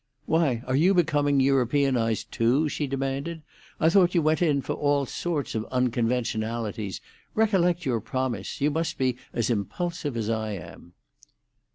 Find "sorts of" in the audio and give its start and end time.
5.05-5.63